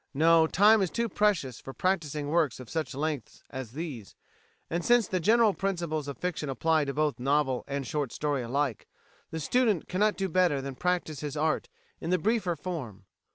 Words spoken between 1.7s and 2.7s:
practising works